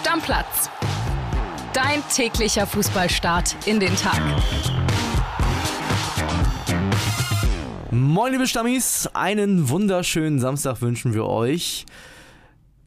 [0.00, 0.70] Stammplatz.
[1.74, 4.18] Dein täglicher Fußballstart in den Tag.
[7.90, 11.84] Moin liebe Stammis, einen wunderschönen Samstag wünschen wir euch.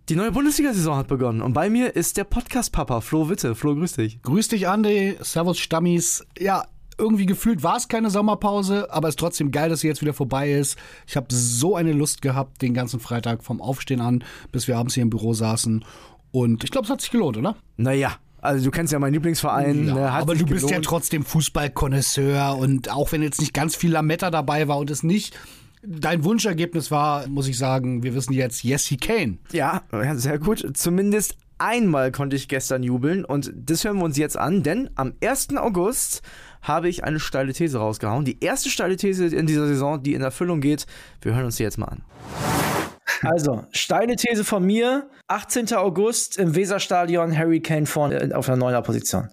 [0.09, 3.53] Die neue Bundesliga-Saison hat begonnen und bei mir ist der Podcast-Papa Flo Witte.
[3.53, 4.19] Flo, grüß dich.
[4.23, 5.15] Grüß dich, Andi.
[5.21, 6.25] Servus, Stammis.
[6.39, 6.65] Ja,
[6.97, 10.13] irgendwie gefühlt war es keine Sommerpause, aber es ist trotzdem geil, dass sie jetzt wieder
[10.13, 10.77] vorbei ist.
[11.07, 14.93] Ich habe so eine Lust gehabt, den ganzen Freitag vom Aufstehen an, bis wir abends
[14.93, 15.85] hier im Büro saßen.
[16.33, 17.55] Und ich glaube, es hat sich gelohnt, oder?
[17.77, 19.87] Naja, also du kennst ja meinen Lieblingsverein.
[19.87, 23.91] Ja, ne, aber du bist ja trotzdem Fußballkonnoisseur und auch wenn jetzt nicht ganz viel
[23.91, 25.37] Lametta dabei war und es nicht
[25.85, 29.37] dein Wunschergebnis war, muss ich sagen, wir wissen jetzt, yes, he can.
[29.51, 29.83] Ja,
[30.13, 30.65] sehr gut.
[30.75, 35.13] Zumindest einmal konnte ich gestern jubeln und das hören wir uns jetzt an, denn am
[35.23, 35.55] 1.
[35.57, 36.21] August
[36.61, 38.25] habe ich eine steile These rausgehauen.
[38.25, 40.87] Die erste steile These in dieser Saison, die in Erfüllung geht.
[41.21, 42.01] Wir hören uns die jetzt mal an.
[43.21, 45.09] Also, steile These von mir.
[45.27, 45.73] 18.
[45.73, 49.29] August im Weserstadion, Harry Kane vorne auf einer neuner Position.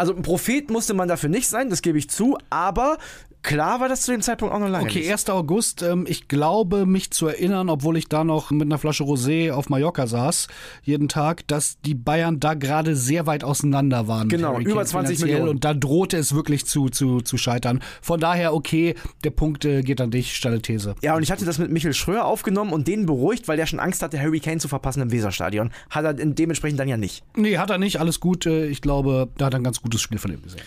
[0.00, 2.96] Also ein Prophet musste man dafür nicht sein, das gebe ich zu, aber
[3.42, 4.84] Klar war das zu dem Zeitpunkt auch noch lange.
[4.84, 5.10] Okay, nicht.
[5.10, 5.30] 1.
[5.30, 5.82] August.
[5.82, 9.70] Ähm, ich glaube, mich zu erinnern, obwohl ich da noch mit einer Flasche Rosé auf
[9.70, 10.48] Mallorca saß,
[10.82, 14.28] jeden Tag, dass die Bayern da gerade sehr weit auseinander waren.
[14.28, 15.48] Genau, über 20 Millionen.
[15.48, 17.80] Und da drohte es wirklich zu, zu, zu scheitern.
[18.02, 20.94] Von daher, okay, der Punkt äh, geht an dich, steile These.
[21.00, 23.80] Ja, und ich hatte das mit Michael Schröer aufgenommen und den beruhigt, weil der schon
[23.80, 25.70] Angst hatte, Harry Kane zu verpassen im Weserstadion.
[25.88, 27.24] Hat er dementsprechend dann ja nicht.
[27.36, 28.00] Nee, hat er nicht.
[28.00, 28.44] Alles gut.
[28.44, 30.62] Äh, ich glaube, da hat er ganz gutes Spiel von ihm gesehen.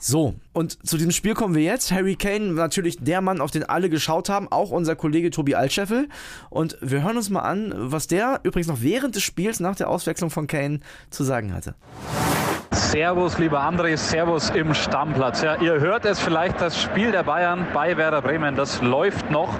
[0.00, 1.90] So, und zu diesem Spiel kommen wir jetzt.
[1.90, 6.08] Harry Kane, natürlich der Mann, auf den alle geschaut haben, auch unser Kollege Tobi Altscheffel.
[6.50, 9.90] Und wir hören uns mal an, was der übrigens noch während des Spiels nach der
[9.90, 10.80] Auswechslung von Kane
[11.10, 11.74] zu sagen hatte.
[12.70, 15.42] Servus, lieber André, Servus im Stammplatz.
[15.42, 19.52] Ja, ihr hört es vielleicht, das Spiel der Bayern bei Werder Bremen, das läuft noch.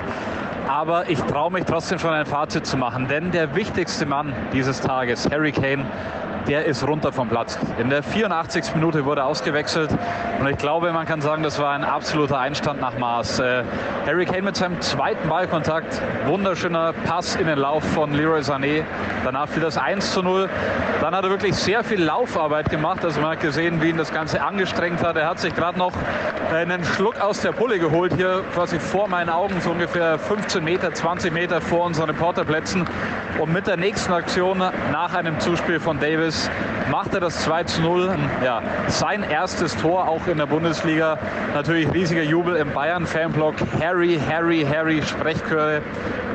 [0.68, 4.80] Aber ich traue mich trotzdem schon ein Fazit zu machen, denn der wichtigste Mann dieses
[4.80, 5.86] Tages, Harry Kane,
[6.48, 7.58] der ist runter vom Platz.
[7.78, 8.74] In der 84.
[8.74, 9.90] Minute wurde ausgewechselt
[10.40, 13.40] und ich glaube, man kann sagen, das war ein absoluter Einstand nach Maß.
[13.40, 13.64] Äh,
[14.06, 18.84] Harry Kane mit seinem zweiten Ballkontakt, wunderschöner Pass in den Lauf von Leroy Sané.
[19.24, 20.48] Danach fiel das 1 zu 0.
[21.02, 23.04] Dann hat er wirklich sehr viel Laufarbeit gemacht.
[23.04, 25.16] Also man hat gesehen, wie ihn das Ganze angestrengt hat.
[25.16, 25.92] Er hat sich gerade noch
[26.50, 30.92] einen Schluck aus der Pulle geholt, hier quasi vor meinen Augen, so ungefähr 15 Meter,
[30.92, 32.84] 20 Meter vor unseren Reporterplätzen.
[33.38, 36.50] Und mit der nächsten Aktion nach einem Zuspiel von Davis Davis
[36.90, 38.16] macht er das 2 zu 0.
[38.44, 41.18] Ja, sein erstes Tor auch in der Bundesliga.
[41.54, 43.56] Natürlich riesiger Jubel im Bayern-Fanblock.
[43.80, 45.82] Harry, Harry, Harry, Sprechchöre.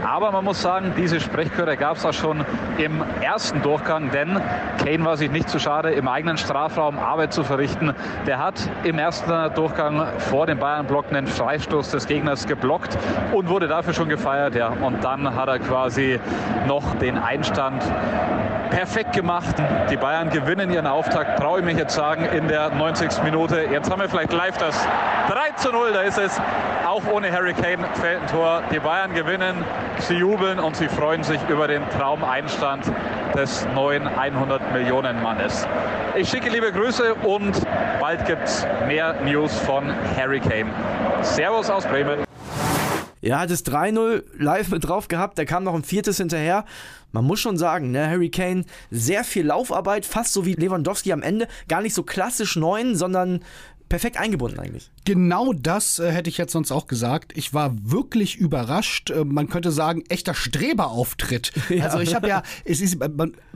[0.06, 2.46] Aber man muss sagen, diese Sprechchöre gab es auch schon
[2.78, 4.40] im ersten Durchgang, denn
[4.84, 7.94] Kane war sich nicht zu schade, im eigenen Strafraum Arbeit zu verrichten.
[8.28, 12.98] Der hat im ersten Durchgang vor dem Bayern-Block einen Freistoß des Gegners geblockt
[13.32, 14.56] und wurde dafür schon gefeiert.
[14.56, 14.70] Ja.
[14.70, 16.20] Und dann hat er quasi
[16.68, 17.82] noch den Einstand
[18.74, 19.56] perfekt gemacht.
[19.92, 23.24] Die Bayern gewinnen ihren Auftakt, traue ich mich jetzt sagen, in der 90.
[23.24, 23.68] Minute.
[23.72, 24.76] Jetzt haben wir vielleicht live das
[25.30, 26.42] 3 zu 0, da ist es.
[26.86, 28.64] Auch ohne Harry Kane fällt ein Tor.
[28.72, 29.64] Die Bayern gewinnen,
[30.00, 32.92] sie jubeln und sie freuen sich über den Traumeinstand
[33.36, 35.68] des neuen 100 Millionen Mannes.
[36.16, 37.56] Ich schicke liebe Grüße und
[38.00, 40.72] bald gibt es mehr News von Harry Kane.
[41.22, 42.33] Servus aus Bremen.
[43.24, 46.66] Er hat es 3-0 live mit drauf gehabt, da kam noch ein viertes hinterher.
[47.14, 51.22] Man muss schon sagen, ne, Harry Kane, sehr viel Laufarbeit, fast so wie Lewandowski am
[51.22, 51.48] Ende.
[51.70, 53.40] Gar nicht so klassisch neun, sondern
[53.94, 54.90] perfekt eingebunden eigentlich.
[55.06, 57.32] Genau das äh, hätte ich jetzt sonst auch gesagt.
[57.38, 59.12] Ich war wirklich überrascht.
[59.12, 61.54] Äh, man könnte sagen, echter Streberauftritt.
[61.70, 61.86] Ja.
[61.86, 63.10] Also ich habe ja, es ist äh,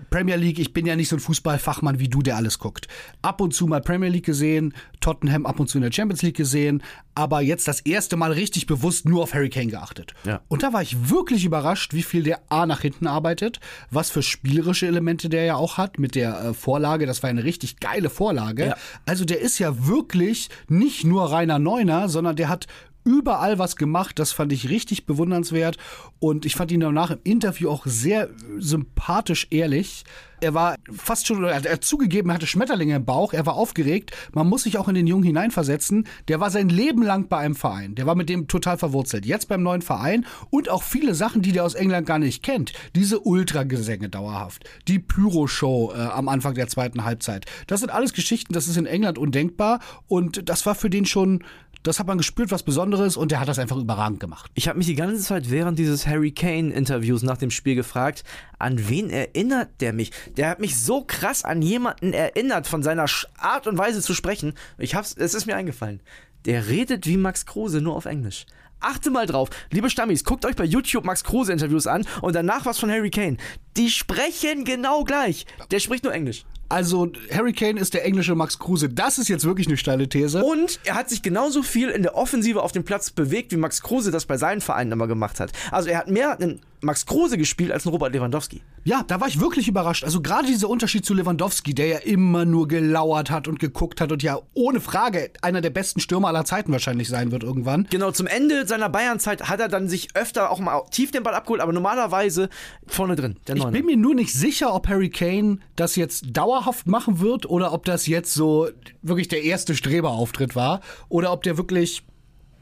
[0.10, 2.88] Premier League, ich bin ja nicht so ein Fußballfachmann wie du, der alles guckt.
[3.22, 6.38] Ab und zu mal Premier League gesehen, Tottenham ab und zu in der Champions League
[6.38, 6.84] gesehen,
[7.18, 10.14] aber jetzt das erste Mal richtig bewusst nur auf Harry Kane geachtet.
[10.24, 10.42] Ja.
[10.50, 14.22] Und da war ich wirklich überrascht, wie viel der A nach hinten arbeitet, was für
[14.22, 17.08] spielerische Elemente der ja auch hat mit der äh, Vorlage.
[17.08, 18.68] Das war eine richtig geile Vorlage.
[18.68, 18.78] Ja.
[19.08, 22.68] Also der ist ja wirklich nicht nur reiner Neuner, sondern der hat
[23.08, 24.20] überall was gemacht.
[24.20, 25.78] Das fand ich richtig bewundernswert.
[26.20, 28.30] Und ich fand ihn danach im Interview auch sehr
[28.60, 30.04] sympathisch ehrlich.
[30.40, 34.12] Er war fast schon, er hat zugegeben, er hatte Schmetterlinge im Bauch, er war aufgeregt.
[34.34, 36.08] Man muss sich auch in den Jungen hineinversetzen.
[36.28, 37.96] Der war sein Leben lang bei einem Verein.
[37.96, 39.26] Der war mit dem total verwurzelt.
[39.26, 42.74] Jetzt beim neuen Verein und auch viele Sachen, die der aus England gar nicht kennt.
[42.94, 44.64] Diese Ultragesänge dauerhaft.
[44.88, 47.46] Die Pyro-Show äh, am Anfang der zweiten Halbzeit.
[47.66, 49.80] Das sind alles Geschichten, das ist in England undenkbar.
[50.08, 51.44] Und das war für den schon
[51.88, 54.52] das hat man gespürt, was Besonderes und der hat das einfach überragend gemacht.
[54.56, 58.24] Ich habe mich die ganze Zeit während dieses Harry Kane-Interviews nach dem Spiel gefragt,
[58.60, 60.12] an wen erinnert der mich?
[60.36, 63.06] Der hat mich so krass an jemanden erinnert von seiner
[63.38, 64.54] Art und Weise zu sprechen.
[64.78, 66.02] Ich hab's, es ist mir eingefallen.
[66.46, 68.46] Der redet wie Max Kruse, nur auf Englisch.
[68.80, 69.50] Achte mal drauf.
[69.72, 73.10] Liebe Stammis, guckt euch bei YouTube Max Kruse Interviews an und danach was von Harry
[73.10, 73.38] Kane.
[73.76, 75.46] Die sprechen genau gleich.
[75.72, 76.46] Der spricht nur Englisch.
[76.70, 78.90] Also Harry Kane ist der englische Max Kruse.
[78.90, 80.44] Das ist jetzt wirklich eine steile These.
[80.44, 83.82] Und er hat sich genauso viel in der Offensive auf dem Platz bewegt, wie Max
[83.82, 85.52] Kruse das bei seinen Vereinen immer gemacht hat.
[85.72, 88.62] Also er hat mehr einen Max Kruse gespielt als ein Robert Lewandowski.
[88.84, 90.04] Ja, da war ich wirklich überrascht.
[90.04, 94.12] Also gerade dieser Unterschied zu Lewandowski, der ja immer nur gelauert hat und geguckt hat
[94.12, 97.88] und ja ohne Frage einer der besten Stürmer aller Zeiten wahrscheinlich sein wird irgendwann.
[97.90, 101.34] Genau, zum Ende seiner Bayern-Zeit hat er dann sich öfter auch mal tief den Ball
[101.34, 102.50] abgeholt, aber normalerweise
[102.86, 103.38] vorne drin.
[103.54, 106.28] ich bin mir nur nicht sicher, ob Harry Kane das jetzt
[106.58, 108.70] dauerhaft machen wird oder ob das jetzt so
[109.02, 112.04] wirklich der erste Streberauftritt war oder ob der wirklich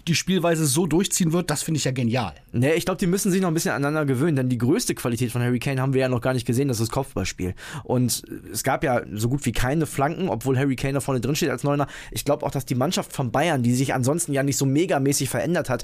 [0.08, 2.36] die Spielweise so durchziehen wird, das finde ich ja genial.
[2.52, 5.32] Nee, ich glaube, die müssen sich noch ein bisschen aneinander gewöhnen, denn die größte Qualität
[5.32, 7.56] von Harry Kane haben wir ja noch gar nicht gesehen, das ist das Kopfballspiel.
[7.84, 11.36] Und es gab ja so gut wie keine Flanken, obwohl Harry Kane da vorne drin
[11.36, 11.88] steht als Neuner.
[12.12, 15.28] Ich glaube auch, dass die Mannschaft von Bayern, die sich ansonsten ja nicht so megamäßig
[15.28, 15.84] verändert hat,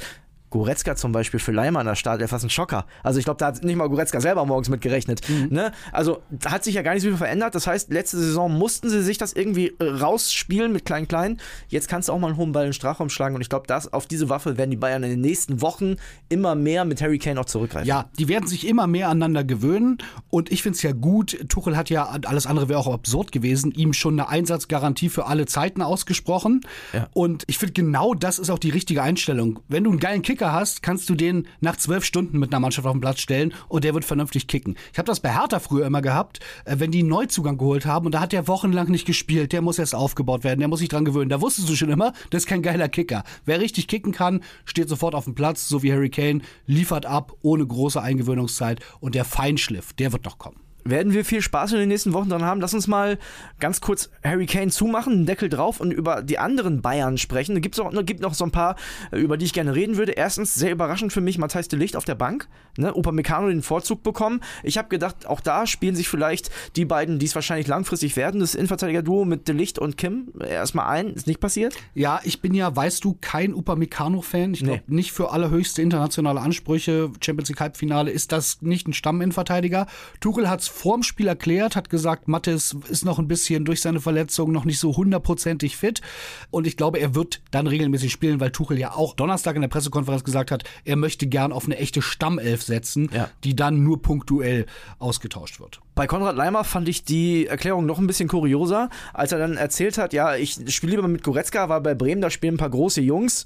[0.51, 2.85] Goretzka zum Beispiel für Leimer an der Start wäre fast ein Schocker.
[3.03, 5.27] Also ich glaube, da hat nicht mal Goretzka selber morgens mit gerechnet.
[5.27, 5.47] Mhm.
[5.49, 5.71] Ne?
[5.91, 7.55] Also da hat sich ja gar nicht so viel verändert.
[7.55, 11.39] Das heißt, letzte Saison mussten sie sich das irgendwie rausspielen mit Klein-Klein.
[11.69, 13.65] Jetzt kannst du auch mal einen hohen Ball in den Strafraum schlagen und ich glaube,
[13.91, 15.95] auf diese Waffe werden die Bayern in den nächsten Wochen
[16.27, 17.87] immer mehr mit Harry Kane auch zurückgreifen.
[17.87, 19.99] Ja, die werden sich immer mehr aneinander gewöhnen
[20.29, 21.37] und ich finde es ja gut.
[21.47, 25.45] Tuchel hat ja, alles andere wäre auch absurd gewesen, ihm schon eine Einsatzgarantie für alle
[25.45, 26.61] Zeiten ausgesprochen.
[26.91, 27.07] Ja.
[27.13, 29.61] Und ich finde, genau das ist auch die richtige Einstellung.
[29.69, 32.59] Wenn du einen geilen Kick Kicker hast, kannst du den nach zwölf Stunden mit einer
[32.59, 34.75] Mannschaft auf den Platz stellen und der wird vernünftig kicken.
[34.91, 38.07] Ich habe das bei Hertha früher immer gehabt, äh, wenn die einen Neuzugang geholt haben
[38.07, 40.89] und da hat der wochenlang nicht gespielt, der muss erst aufgebaut werden, der muss sich
[40.89, 41.29] dran gewöhnen.
[41.29, 43.23] Da wusstest du schon immer, das ist kein geiler Kicker.
[43.45, 47.33] Wer richtig kicken kann, steht sofort auf dem Platz, so wie Harry Kane, liefert ab,
[47.43, 51.79] ohne große Eingewöhnungszeit und der Feinschliff, der wird noch kommen werden wir viel Spaß in
[51.79, 52.61] den nächsten Wochen dran haben.
[52.61, 53.17] Lass uns mal
[53.59, 57.55] ganz kurz Harry Kane zumachen, einen Deckel drauf und über die anderen Bayern sprechen.
[57.55, 58.75] Da gibt's auch, gibt noch so ein paar,
[59.11, 60.13] äh, über die ich gerne reden würde.
[60.13, 62.47] Erstens, sehr überraschend für mich, Matthijs de Licht auf der Bank.
[62.77, 62.93] Ne?
[62.93, 64.41] Upamecano den Vorzug bekommen.
[64.63, 68.39] Ich habe gedacht, auch da spielen sich vielleicht die beiden, die es wahrscheinlich langfristig werden,
[68.39, 71.13] das Innenverteidiger-Duo mit de Licht und Kim erstmal ein.
[71.13, 71.75] Ist nicht passiert?
[71.93, 74.53] Ja, ich bin ja, weißt du, kein Upamecano-Fan.
[74.53, 74.95] Ich glaube, nee.
[74.95, 77.11] nicht für allerhöchste internationale Ansprüche.
[77.21, 79.87] Champions League Halbfinale ist das nicht ein Stamminnenverteidiger.
[80.19, 84.51] Tuchel hat's vorm Spiel erklärt, hat gesagt, Mattes ist noch ein bisschen durch seine Verletzung
[84.51, 86.01] noch nicht so hundertprozentig fit.
[86.49, 89.67] Und ich glaube, er wird dann regelmäßig spielen, weil Tuchel ja auch Donnerstag in der
[89.67, 93.29] Pressekonferenz gesagt hat, er möchte gern auf eine echte Stammelf setzen, ja.
[93.43, 94.65] die dann nur punktuell
[94.99, 95.81] ausgetauscht wird.
[95.93, 99.97] Bei Konrad Leimer fand ich die Erklärung noch ein bisschen kurioser, als er dann erzählt
[99.97, 103.01] hat, ja, ich spiele lieber mit Goretzka, weil bei Bremen, da spielen ein paar große
[103.01, 103.45] Jungs.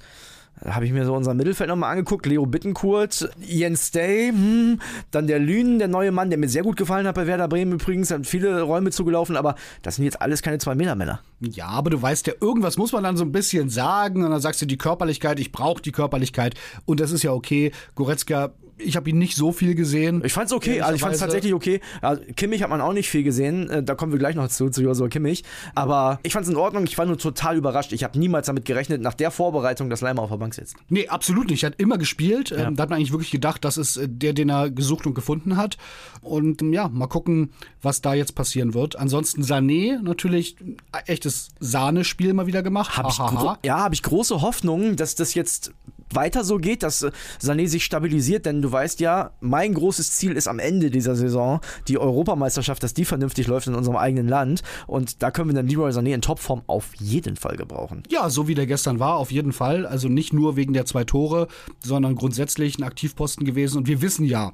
[0.63, 2.25] Habe ich mir so unser Mittelfeld nochmal angeguckt.
[2.25, 4.79] Leo Bittenkurt, Jens Day, hm,
[5.11, 7.73] dann der Lünen, der neue Mann, der mir sehr gut gefallen hat bei Werder Bremen
[7.73, 8.09] übrigens.
[8.09, 11.19] Hat viele Räume zugelaufen, aber das sind jetzt alles keine zwei Meter Männer.
[11.41, 14.39] Ja, aber du weißt ja, irgendwas muss man dann so ein bisschen sagen und dann
[14.39, 16.55] sagst du die Körperlichkeit, ich brauche die Körperlichkeit
[16.85, 17.71] und das ist ja okay.
[17.95, 20.21] Goretzka ich habe ihn nicht so viel gesehen.
[20.25, 21.79] Ich fand's okay, also ich fand's tatsächlich okay.
[22.01, 24.69] Also Kimmich hat man auch nicht viel gesehen, äh, da kommen wir gleich noch zu,
[24.69, 25.43] zu Joshua Kimmich.
[25.75, 27.93] Aber ich fand's in Ordnung, ich war nur total überrascht.
[27.93, 30.75] Ich habe niemals damit gerechnet, nach der Vorbereitung, dass Leimer auf der Bank sitzt.
[30.89, 31.63] Nee, absolut nicht.
[31.63, 32.49] Er hat immer gespielt.
[32.49, 32.67] Ja.
[32.67, 35.13] Ähm, da hat man eigentlich wirklich gedacht, das ist äh, der, den er gesucht und
[35.13, 35.77] gefunden hat.
[36.21, 37.51] Und ähm, ja, mal gucken,
[37.81, 38.97] was da jetzt passieren wird.
[38.97, 40.57] Ansonsten Sané natürlich
[41.05, 42.97] echtes Sahnespiel mal wieder gemacht.
[42.97, 43.17] Hab ich
[43.65, 45.71] ja, habe ich große Hoffnung, dass das jetzt
[46.15, 50.33] weiter so geht, dass äh, Sané sich stabilisiert, denn du weißt ja, mein großes Ziel
[50.33, 54.63] ist am Ende dieser Saison die Europameisterschaft, dass die vernünftig läuft in unserem eigenen Land
[54.87, 58.03] und da können wir dann Leroy Sané in Topform auf jeden Fall gebrauchen.
[58.09, 59.85] Ja, so wie der gestern war, auf jeden Fall.
[59.85, 61.47] Also nicht nur wegen der zwei Tore,
[61.83, 64.53] sondern grundsätzlich ein Aktivposten gewesen und wir wissen ja,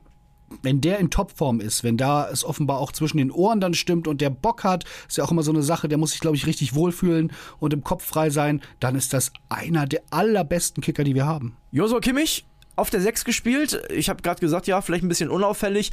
[0.61, 4.07] wenn der in Topform ist, wenn da es offenbar auch zwischen den Ohren dann stimmt
[4.07, 6.35] und der Bock hat, ist ja auch immer so eine Sache, der muss sich, glaube
[6.35, 11.03] ich, richtig wohlfühlen und im Kopf frei sein, dann ist das einer der allerbesten Kicker,
[11.03, 11.57] die wir haben.
[11.71, 13.81] Josua Kimmich, auf der 6 gespielt.
[13.89, 15.91] Ich habe gerade gesagt, ja, vielleicht ein bisschen unauffällig.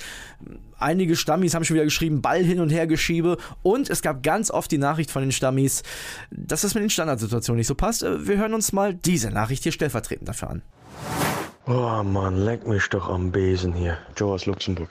[0.79, 3.37] Einige Stammis haben schon wieder geschrieben, Ball hin und her geschiebe.
[3.63, 5.83] Und es gab ganz oft die Nachricht von den Stammis,
[6.31, 8.03] dass das mit den Standardsituationen nicht so passt.
[8.03, 10.63] Wir hören uns mal diese Nachricht hier stellvertretend dafür an.
[11.71, 13.99] Oh Mann, leck mich doch am Besen hier.
[14.17, 14.89] Joe aus Luxemburg.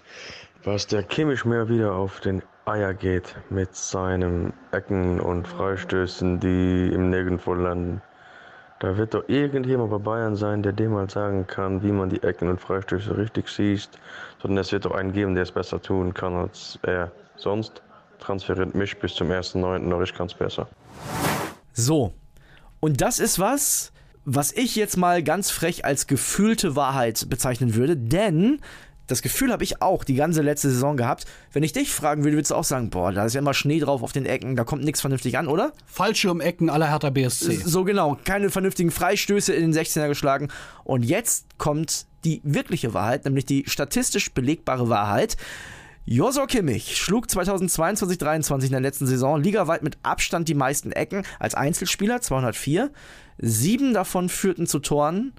[0.64, 6.92] Was der Kimmich mir wieder auf den Eier geht mit seinen Ecken und Freistößen, die
[6.94, 8.00] im Nirgendwo landen.
[8.78, 12.22] Da wird doch irgendjemand bei Bayern sein, der dem mal sagen kann, wie man die
[12.22, 13.98] Ecken und Freistöße richtig schießt.
[14.40, 17.12] Sondern es wird doch einen geben, der es besser tun kann als er.
[17.38, 17.82] Sonst
[18.20, 19.80] transferiert mich bis zum 1.9.
[19.80, 20.68] noch, ich kann es besser.
[21.74, 22.14] So.
[22.80, 23.92] Und das ist was,
[24.30, 28.60] was ich jetzt mal ganz frech als gefühlte Wahrheit bezeichnen würde, denn
[29.08, 31.24] das Gefühl habe ich auch die ganze letzte Saison gehabt.
[31.54, 33.80] Wenn ich dich fragen würde, würdest du auch sagen, boah, da ist ja immer Schnee
[33.80, 35.72] drauf auf den Ecken, da kommt nichts vernünftig an, oder?
[35.86, 37.62] Fallschirmecken aller Hertha BSC.
[37.64, 40.50] So genau, keine vernünftigen Freistöße in den 16er geschlagen.
[40.84, 45.38] Und jetzt kommt die wirkliche Wahrheit, nämlich die statistisch belegbare Wahrheit.
[46.04, 51.56] Josor Kimmich schlug 2022-23 in der letzten Saison ligaweit mit Abstand die meisten Ecken als
[51.56, 52.92] Einzelspieler, 204.
[53.38, 55.34] Sieben davon führten zu Toren.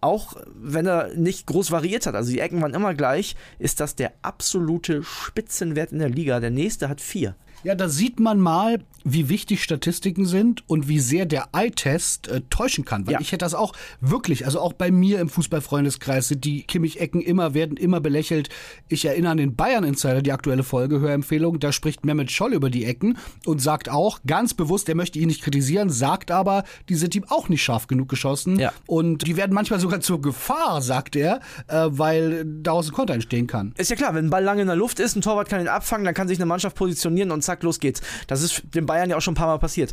[0.00, 3.96] Auch wenn er nicht groß variiert hat, also die Ecken waren immer gleich, ist das
[3.96, 6.38] der absolute Spitzenwert in der Liga.
[6.38, 7.34] Der nächste hat vier.
[7.64, 12.42] Ja, da sieht man mal, wie wichtig Statistiken sind und wie sehr der Eye-Test äh,
[12.50, 13.06] täuschen kann.
[13.06, 13.20] Weil Ja.
[13.20, 17.54] ich hätte das auch wirklich, also auch bei mir im Fußballfreundeskreis sind die Kimmich-Ecken immer,
[17.54, 18.48] werden immer belächelt.
[18.88, 22.84] Ich erinnere an den Bayern-Insider, die aktuelle Folge, Hörempfehlung, da spricht Mehmet Scholl über die
[22.84, 27.14] Ecken und sagt auch ganz bewusst, er möchte ihn nicht kritisieren, sagt aber, die sind
[27.14, 28.58] ihm auch nicht scharf genug geschossen.
[28.58, 28.72] Ja.
[28.86, 33.46] Und die werden manchmal sogar zur Gefahr, sagt er, äh, weil daraus ein Konter entstehen
[33.46, 33.72] kann.
[33.78, 35.68] Ist ja klar, wenn ein Ball lange in der Luft ist, ein Torwart kann ihn
[35.68, 38.00] abfangen, dann kann sich eine Mannschaft positionieren und zack, los geht's.
[38.26, 39.92] Das ist den Bayern ja auch schon ein paar Mal passiert.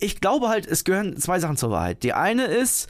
[0.00, 2.02] Ich glaube halt, es gehören zwei Sachen zur Wahrheit.
[2.02, 2.88] Die eine ist,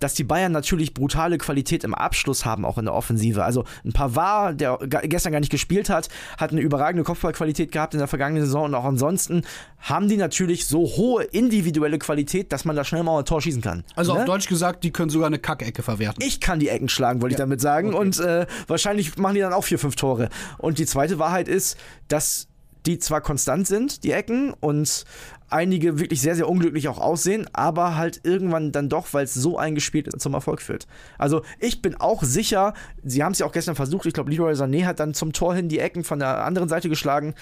[0.00, 3.42] dass die Bayern natürlich brutale Qualität im Abschluss haben, auch in der Offensive.
[3.44, 7.98] Also ein Pavard, der gestern gar nicht gespielt hat, hat eine überragende Kopfballqualität gehabt in
[8.00, 9.42] der vergangenen Saison und auch ansonsten
[9.78, 13.62] haben die natürlich so hohe individuelle Qualität, dass man da schnell mal ein Tor schießen
[13.62, 13.84] kann.
[13.96, 14.20] Also Ne?
[14.20, 16.22] auf Deutsch gesagt, die können sogar eine Kackecke verwerten.
[16.26, 17.94] ich kann die Ecken schlagen, wollte ich damit sagen.
[17.94, 20.28] Und äh, wahrscheinlich machen die dann auch vier, fünf Tore.
[20.58, 22.48] Und die zweite Wahrheit ist, dass
[22.86, 25.04] die zwar konstant sind, die Ecken, und
[25.48, 29.58] einige wirklich sehr, sehr unglücklich auch aussehen, aber halt irgendwann dann doch, weil es so
[29.58, 30.86] eingespielt ist, zum Erfolg führt.
[31.18, 34.52] Also ich bin auch sicher, sie haben es ja auch gestern versucht, ich glaube, Leroy
[34.54, 37.34] Sané hat dann zum Tor hin die Ecken von der anderen Seite geschlagen,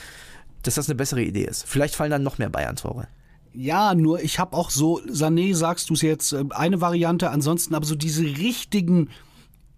[0.62, 1.64] dass das eine bessere Idee ist.
[1.66, 3.08] Vielleicht fallen dann noch mehr Bayern-Tore.
[3.54, 7.74] Ja, nur ich habe auch so, Sané, sagst du es jetzt, äh, eine Variante, ansonsten
[7.74, 9.10] aber so diese richtigen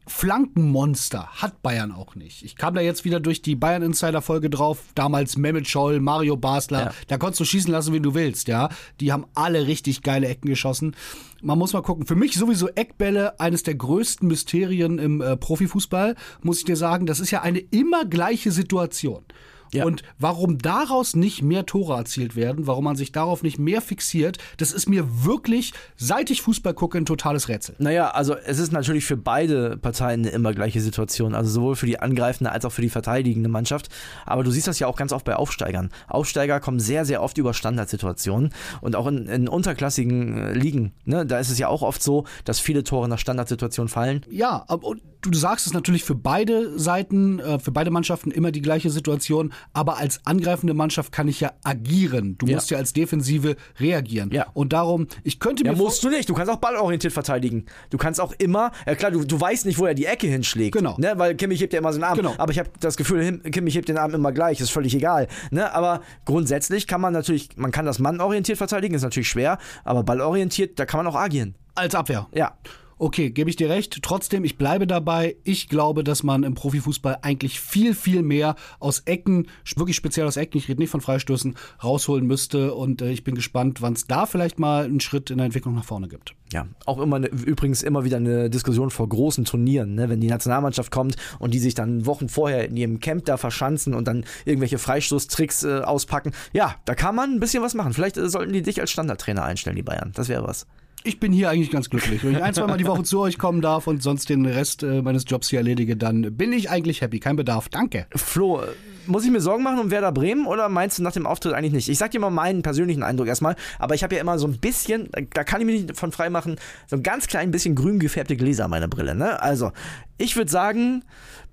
[0.06, 2.42] Flankenmonster hat Bayern auch nicht.
[2.44, 6.36] Ich kam da jetzt wieder durch die Bayern Insider Folge drauf, damals Mehmet Scholl, Mario
[6.36, 6.92] Basler, Ja.
[7.08, 8.68] da konntest du schießen lassen, wie du willst, ja.
[9.00, 10.94] Die haben alle richtig geile Ecken geschossen.
[11.42, 12.06] Man muss mal gucken.
[12.06, 17.06] Für mich sowieso Eckbälle eines der größten Mysterien im äh, Profifußball, muss ich dir sagen,
[17.06, 19.24] das ist ja eine immer gleiche Situation.
[19.74, 19.84] Ja.
[19.84, 24.38] Und warum daraus nicht mehr Tore erzielt werden, warum man sich darauf nicht mehr fixiert,
[24.58, 27.74] das ist mir wirklich, seit ich Fußball gucke, ein totales Rätsel.
[27.78, 31.34] Naja, also es ist natürlich für beide Parteien eine immer gleiche Situation.
[31.34, 33.88] Also sowohl für die angreifende als auch für die verteidigende Mannschaft.
[34.26, 35.90] Aber du siehst das ja auch ganz oft bei Aufsteigern.
[36.08, 38.50] Aufsteiger kommen sehr, sehr oft über Standardsituationen
[38.80, 40.92] und auch in, in unterklassigen äh, Ligen.
[41.04, 41.26] Ne?
[41.26, 44.24] Da ist es ja auch oft so, dass viele Tore nach Standardsituationen fallen.
[44.30, 45.02] Ja, aber und
[45.32, 49.52] du sagst es natürlich für beide Seiten, äh, für beide Mannschaften immer die gleiche Situation,
[49.72, 52.36] aber als angreifende Mannschaft kann ich ja agieren.
[52.38, 52.56] Du Ja.
[52.56, 54.30] musst ja als Defensive reagieren.
[54.32, 54.46] Ja.
[54.54, 56.28] Und darum, ich könnte Ja, mir vor- musst du nicht.
[56.28, 57.66] Du kannst auch ballorientiert verteidigen.
[57.90, 60.76] Du kannst auch immer, ja klar, du, du weißt nicht, wo er die Ecke hinschlägt.
[60.76, 60.96] Genau.
[60.98, 61.12] Ne?
[61.16, 62.16] Weil Kimmich hebt ja immer seinen Arm.
[62.16, 62.34] Genau.
[62.38, 64.60] Aber ich habe das Gefühl, Kimmich hebt den Arm immer gleich.
[64.60, 65.28] Ist völlig egal.
[65.50, 65.72] Ne?
[65.74, 69.58] Aber grundsätzlich kann man natürlich, man kann das mannorientiert verteidigen, ist natürlich schwer.
[69.84, 71.54] Aber ballorientiert, da kann man auch agieren.
[71.76, 72.28] als Abwehr.
[72.32, 72.56] Ja.
[72.98, 74.00] Okay, gebe ich dir recht.
[74.02, 75.36] Trotzdem, ich bleibe dabei.
[75.44, 80.36] Ich glaube, dass man im Profifußball eigentlich viel, viel mehr aus Ecken, wirklich speziell aus
[80.36, 82.74] Ecken, ich rede nicht von Freistößen, rausholen müsste.
[82.74, 85.74] Und äh, ich bin gespannt, wann es da vielleicht mal einen Schritt in der Entwicklung
[85.74, 86.34] nach vorne gibt.
[86.52, 90.08] Ja, auch immer ne, übrigens immer wieder eine Diskussion vor großen Turnieren, ne?
[90.08, 93.92] wenn die Nationalmannschaft kommt und die sich dann Wochen vorher in ihrem Camp da verschanzen
[93.92, 96.32] und dann irgendwelche Freistoßtricks äh, auspacken.
[96.52, 97.92] Ja, da kann man ein bisschen was machen.
[97.92, 100.12] Vielleicht äh, sollten die dich als Standardtrainer einstellen, die Bayern.
[100.14, 100.66] Das wäre was.
[101.06, 102.24] Ich bin hier eigentlich ganz glücklich.
[102.24, 105.02] Wenn ich ein, zweimal die Woche zu euch kommen darf und sonst den Rest äh,
[105.02, 107.20] meines Jobs hier erledige, dann bin ich eigentlich happy.
[107.20, 107.68] Kein Bedarf.
[107.68, 108.06] Danke.
[108.14, 108.62] Flo,
[109.06, 111.72] muss ich mir Sorgen machen um Werder Bremen oder meinst du nach dem Auftritt eigentlich
[111.72, 111.88] nicht?
[111.88, 114.58] Ich sag dir mal meinen persönlichen Eindruck erstmal, aber ich habe ja immer so ein
[114.58, 116.56] bisschen, da- kann ich mich nicht von frei machen,
[116.86, 119.14] so ein ganz klein bisschen grün gefärbte Gläser an meiner Brille.
[119.14, 119.40] Ne?
[119.42, 119.72] Also,
[120.18, 121.02] ich würde sagen,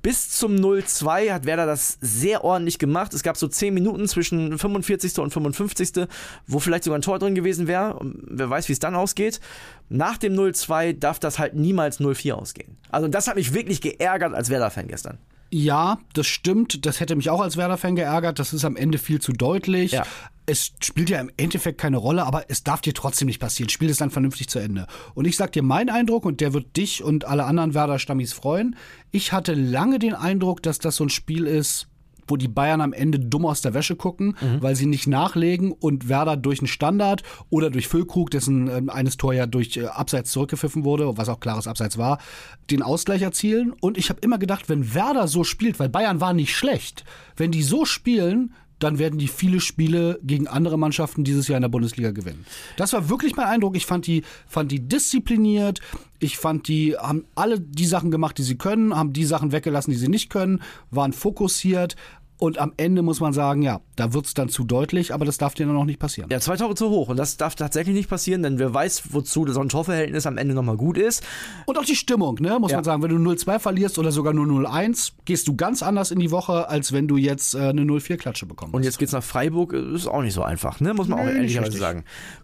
[0.03, 3.13] bis zum 0-2 hat Werder das sehr ordentlich gemacht.
[3.13, 5.19] Es gab so 10 Minuten zwischen 45.
[5.19, 6.07] und 55.,
[6.47, 7.99] wo vielleicht sogar ein Tor drin gewesen wäre.
[8.01, 9.39] Wer weiß, wie es dann ausgeht.
[9.89, 12.77] Nach dem 0-2 darf das halt niemals 0-4 ausgehen.
[12.89, 15.19] Also das hat mich wirklich geärgert als Werder-Fan gestern.
[15.53, 16.85] Ja, das stimmt.
[16.85, 18.39] Das hätte mich auch als Werder-Fan geärgert.
[18.39, 19.91] Das ist am Ende viel zu deutlich.
[19.91, 20.05] Ja.
[20.45, 23.69] Es spielt ja im Endeffekt keine Rolle, aber es darf dir trotzdem nicht passieren.
[23.69, 24.87] Spiel es dann vernünftig zu Ende.
[25.13, 28.77] Und ich sag dir meinen Eindruck, und der wird dich und alle anderen Werder-Stammis freuen.
[29.11, 31.87] Ich hatte lange den Eindruck, dass das so ein Spiel ist,
[32.27, 36.09] wo die Bayern am Ende dumm aus der Wäsche gucken, weil sie nicht nachlegen und
[36.09, 40.31] Werder durch einen Standard oder durch Füllkrug, dessen ähm, eines Tor ja durch äh, Abseits
[40.31, 42.19] zurückgepfiffen wurde, was auch klares Abseits war,
[42.69, 43.73] den Ausgleich erzielen.
[43.79, 47.03] Und ich habe immer gedacht, wenn Werder so spielt, weil Bayern war nicht schlecht,
[47.35, 51.61] wenn die so spielen, dann werden die viele Spiele gegen andere Mannschaften dieses Jahr in
[51.61, 52.45] der Bundesliga gewinnen.
[52.77, 53.75] Das war wirklich mein Eindruck.
[53.75, 55.79] Ich fand die, fand die diszipliniert.
[56.19, 59.91] Ich fand die haben alle die Sachen gemacht, die sie können, haben die Sachen weggelassen,
[59.91, 61.95] die sie nicht können, waren fokussiert.
[62.37, 65.37] Und am Ende muss man sagen, ja, Da wird es dann zu deutlich, aber das
[65.37, 66.27] darf dir dann auch nicht passieren.
[66.31, 67.09] Ja, zwei Tore zu hoch.
[67.09, 70.55] Und das darf tatsächlich nicht passieren, denn wer weiß, wozu so ein Torverhältnis am Ende
[70.55, 71.23] nochmal gut ist.
[71.67, 72.57] Und auch die Stimmung, ne?
[72.59, 72.77] muss Ja.
[72.77, 73.03] man sagen.
[73.03, 76.67] Wenn du 0-2 verlierst oder sogar nur 0-1, gehst du ganz anders in die Woche,
[76.67, 78.73] als wenn du jetzt äh, eine 0-4-Klatsche bekommst.
[78.73, 80.95] Und jetzt geht's nach Freiburg, ist auch nicht so einfach, ne?
[80.95, 81.81] Muss man auch Nee, nicht ehrlicherweise richtig.
[81.81, 82.03] sagen.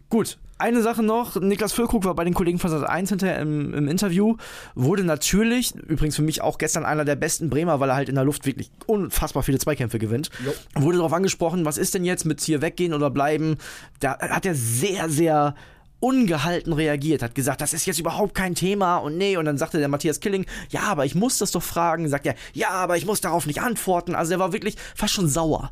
[0.09, 3.73] Gut, eine Sache noch, Niklas Füllkrug war bei den Kollegen von Sat 1 hinterher im,
[3.73, 4.37] im Interview,
[4.73, 8.15] wurde natürlich, übrigens für mich auch gestern einer der besten Bremer, weil er halt in
[8.15, 10.29] der Luft wirklich unfassbar viele Zweikämpfe gewinnt,
[10.75, 13.57] wurde darauf angesprochen, was ist denn jetzt mit hier weggehen oder bleiben?
[13.99, 15.55] Da hat er sehr, sehr
[15.99, 19.79] ungehalten reagiert, hat gesagt, das ist jetzt überhaupt kein Thema und nee, und dann sagte
[19.79, 23.05] der Matthias Killing, ja, aber ich muss das doch fragen, sagt er, ja, aber ich
[23.07, 25.71] muss darauf nicht antworten, also er war wirklich fast schon sauer.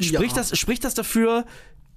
[0.00, 0.42] Spricht, Ja.
[0.42, 1.44] das, spricht das dafür,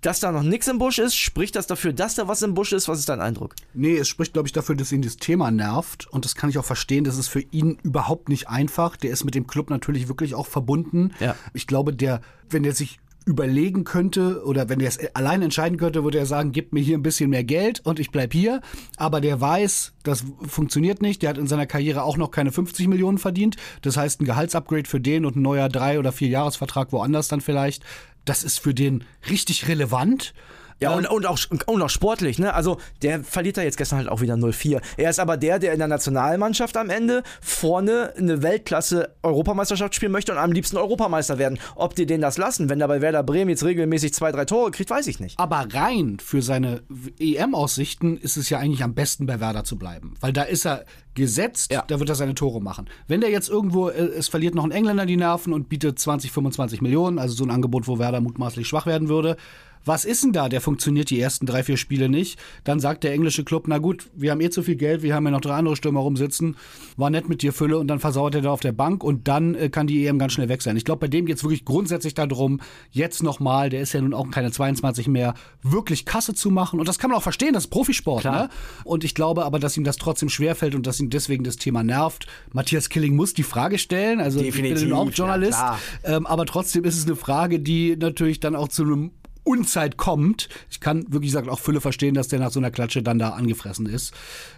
[0.05, 1.15] dass da noch nichts im Busch ist?
[1.15, 2.87] Spricht das dafür, dass da was im Busch ist?
[2.87, 3.55] Was ist dein Eindruck?
[3.73, 6.07] Nee, es spricht, glaube ich, dafür, dass ihn das Thema nervt.
[6.11, 7.03] Und das kann ich auch verstehen.
[7.03, 8.97] Das ist für ihn überhaupt nicht einfach.
[8.97, 11.11] Der ist mit dem Club natürlich wirklich auch verbunden.
[11.19, 11.35] Ja.
[11.53, 16.03] Ich glaube, der, wenn er sich überlegen könnte oder wenn er es allein entscheiden könnte,
[16.03, 18.61] würde er sagen, gib mir hier ein bisschen mehr Geld und ich bleib hier.
[18.97, 21.23] Aber der weiß, das funktioniert nicht.
[21.23, 23.55] Der hat in seiner Karriere auch noch keine 50 Millionen verdient.
[23.81, 27.41] Das heißt, ein Gehaltsupgrade für den und ein neuer drei oder vier Jahresvertrag woanders dann
[27.41, 27.83] vielleicht.
[28.25, 30.33] Das ist für den richtig relevant.
[30.79, 32.53] Ja, Ähm, und, und, auch, und auch sportlich, ne?
[32.53, 34.81] Also, der verliert da jetzt gestern halt auch wieder 0-4.
[34.97, 40.31] Er ist aber der, der in der Nationalmannschaft am Ende vorne eine Weltklasse-Europameisterschaft spielen möchte
[40.33, 41.59] und am liebsten Europameister werden.
[41.75, 44.71] Ob die den das lassen, wenn der bei Werder Bremen jetzt regelmäßig zwei, drei Tore
[44.71, 45.39] kriegt, weiß ich nicht.
[45.39, 46.81] Aber rein für seine
[47.19, 50.15] EM-Aussichten ist es ja eigentlich am besten bei Werder zu bleiben.
[50.21, 51.83] Weil da ist er gesetzt, Ja.
[51.87, 52.89] da wird er seine Tore machen.
[53.07, 56.31] Wenn der jetzt irgendwo, äh, es verliert noch ein Engländer die Nerven und bietet 20,
[56.31, 59.37] 25 Millionen, also so ein Angebot, wo Werder mutmaßlich schwach werden würde.
[59.85, 60.49] Was ist denn da?
[60.49, 62.39] Der funktioniert die ersten drei, vier Spiele nicht.
[62.63, 65.25] Dann sagt der englische Club, na gut, wir haben eh zu viel Geld, wir haben
[65.25, 66.57] ja noch drei andere Stürmer rumsitzen.
[66.97, 69.53] War nett mit dir, Fülle, und dann versauert er da auf der Bank und dann
[69.53, 70.75] äh, kann die EM ganz schnell weg sein.
[70.75, 72.59] Ich glaube, bei dem geht es wirklich grundsätzlich darum,
[72.91, 76.79] jetzt nochmal, der ist ja nun auch keine 22 mehr, wirklich Kasse zu machen.
[76.79, 78.21] Und das kann man auch verstehen, das ist Profisport.
[78.21, 78.43] Klar.
[78.43, 78.49] Ne?
[78.85, 81.83] Und ich glaube aber, dass ihm das trotzdem schwerfällt und dass ihm deswegen das Thema
[81.83, 82.25] nervt.
[82.53, 85.79] Matthias Killing muss die Frage stellen, also ich Definitiv, bin auch ja, Journalist, klar.
[86.03, 89.11] ähm, aber trotzdem ist es eine Frage, die natürlich dann auch zu einem
[89.45, 90.49] Unzeit kommt.
[90.69, 93.29] Ich kann wirklich sagen, auch Fülle verstehen, dass der nach so einer Klatsche dann da
[93.29, 94.13] angefressen ist.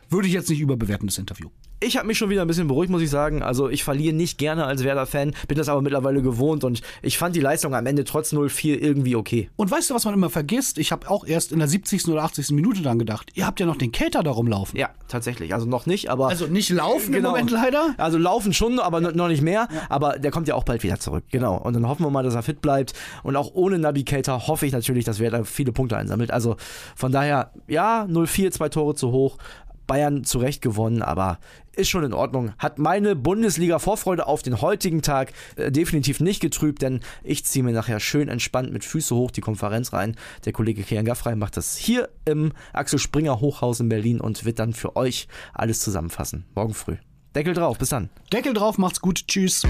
[0.10, 1.50] Würde ich jetzt nicht überbewerten, das Interview.
[1.80, 3.44] Ich habe mich schon wieder ein bisschen beruhigt, muss ich sagen.
[3.44, 7.36] Also ich verliere nicht gerne als Werder-Fan, bin das aber mittlerweile gewohnt und ich fand
[7.36, 9.52] die Leistung am Ende trotz 0-4 irgendwie okay.
[9.58, 10.80] Und weißt du, was man immer vergisst?
[10.80, 12.08] Ich habe auch erst in der 70.
[12.08, 12.50] oder 80.
[12.50, 14.80] Minute dann gedacht, ihr habt ja noch den Cater da rumlaufen.
[14.80, 15.54] Ja, tatsächlich.
[15.54, 16.30] Also noch nicht, aber.
[16.30, 17.30] Also nicht laufen Genau.
[17.30, 17.94] im Moment leider.
[17.98, 19.68] Also laufen schon, aber no- noch nicht mehr.
[19.90, 21.26] Aber der kommt ja auch bald wieder zurück.
[21.30, 21.58] Genau.
[21.58, 22.94] Und dann hoffen wir mal, dass er fit bleibt.
[23.22, 26.32] Und auch ohne Navigator hoffe ich natürlich, dass Werder viele Punkte einsammelt.
[26.32, 26.56] Also
[26.96, 29.38] von daher, ja, 0-4, zwei Tore zu hoch.
[29.88, 31.40] Bayern zu Recht gewonnen, aber
[31.76, 32.54] ist schon in Ordnung.
[32.58, 37.72] Hat meine Bundesliga-Vorfreude auf den heutigen Tag äh, definitiv nicht getrübt, denn ich ziehe mir
[37.72, 40.16] nachher schön entspannt mit Füße hoch die Konferenz rein.
[40.46, 44.60] Der Kollege Kian Gaffrey macht das hier im Axel Springer Hochhaus in Berlin und wird
[44.60, 46.46] dann für euch alles zusammenfassen.
[46.56, 46.98] Morgen früh.
[47.36, 48.10] Deckel drauf, bis dann.
[48.34, 49.64] Deckel drauf, macht's gut, tschüss.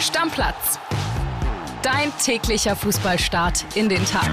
[0.00, 0.78] Stammplatz.
[1.82, 4.30] Dein täglicher Fußballstart in den Tag.